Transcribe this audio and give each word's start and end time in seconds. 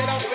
get 0.00 0.08
up. 0.08 0.29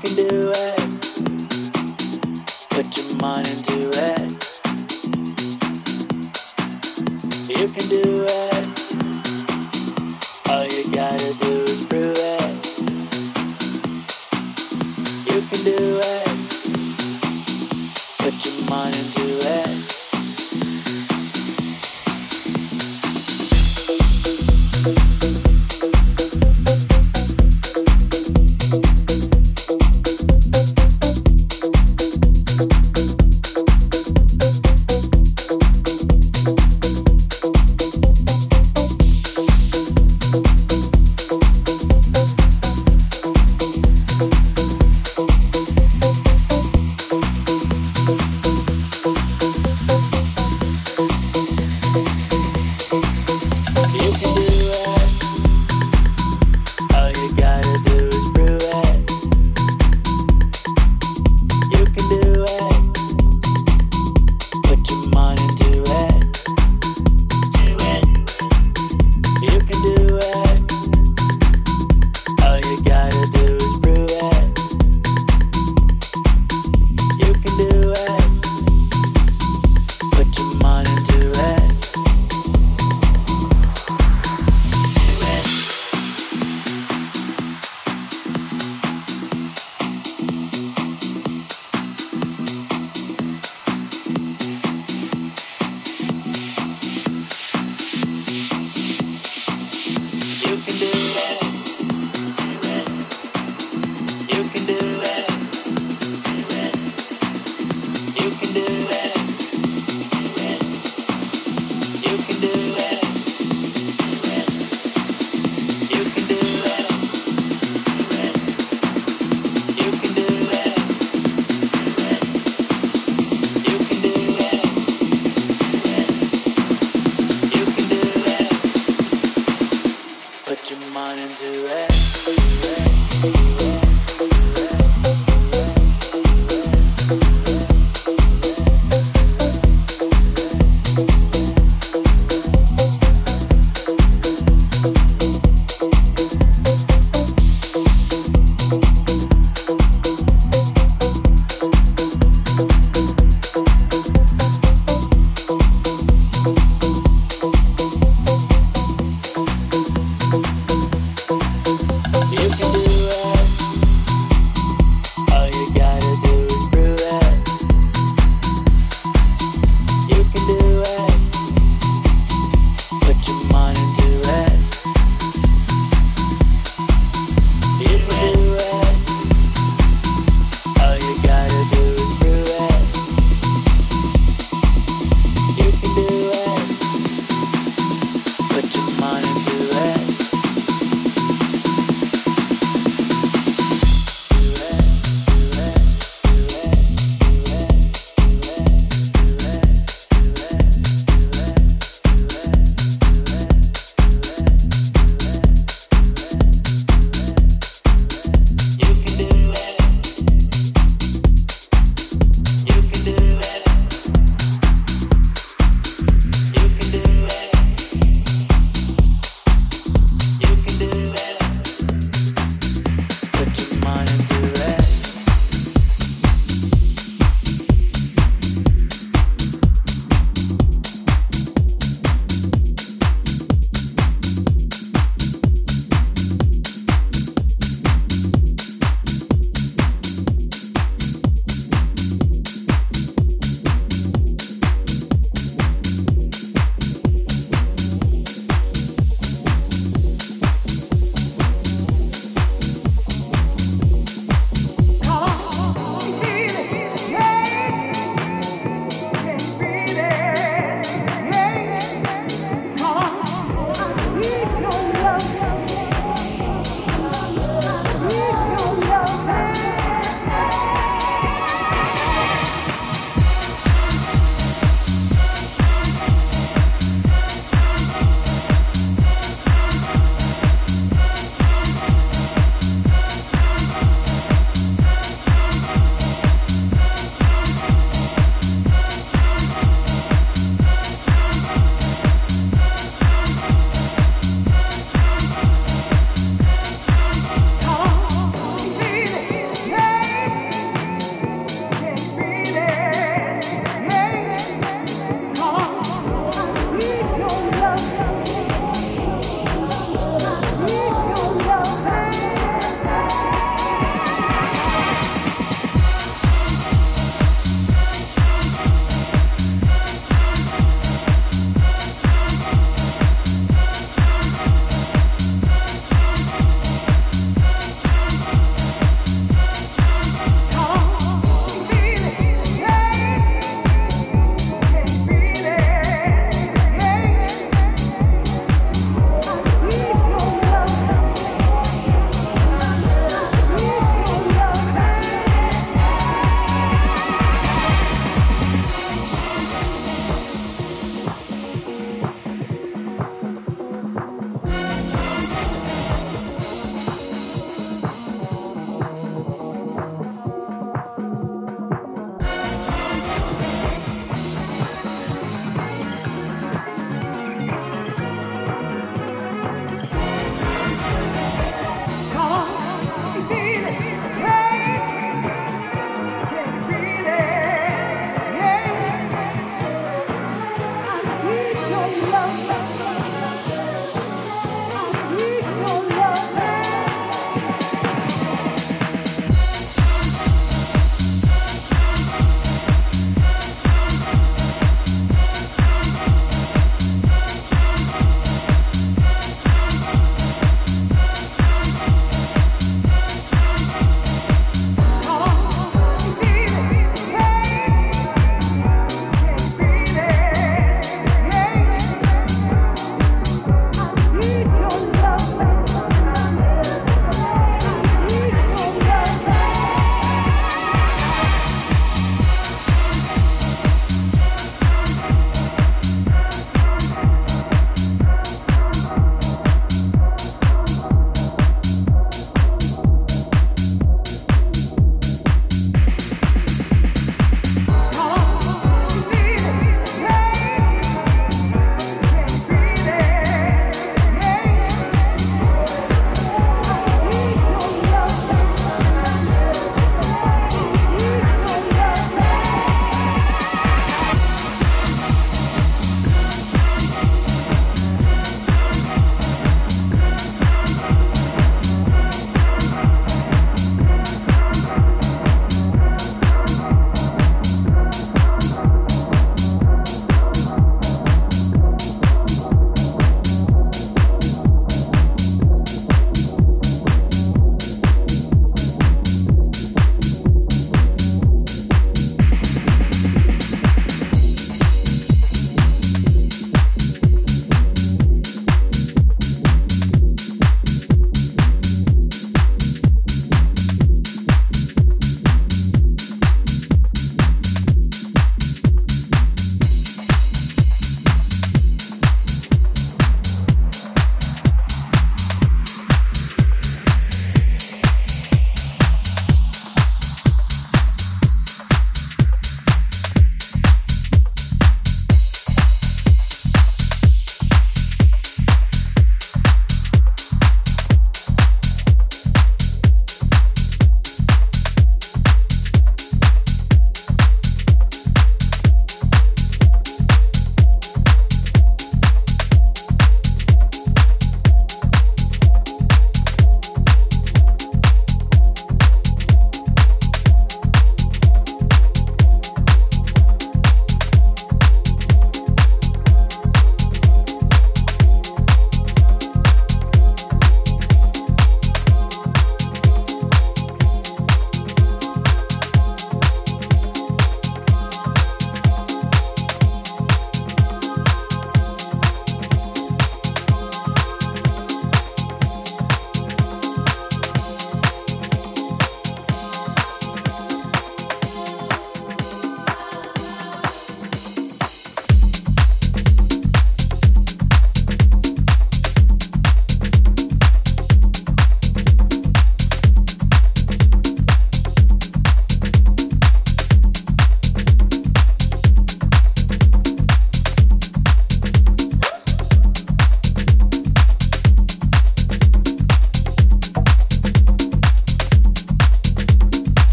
Can 0.00 0.14
do 0.14 0.52
it. 0.54 0.88